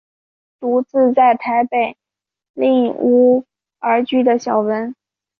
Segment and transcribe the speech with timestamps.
[0.59, 1.95] 独自在台北
[2.55, 3.45] 赁屋
[3.77, 4.95] 而居的小文。